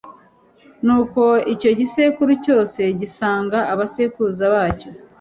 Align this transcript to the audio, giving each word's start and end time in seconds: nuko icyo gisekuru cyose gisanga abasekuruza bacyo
nuko 0.85 1.23
icyo 1.53 1.69
gisekuru 1.79 2.31
cyose 2.43 2.79
gisanga 2.99 3.57
abasekuruza 3.73 4.45
bacyo 4.53 4.89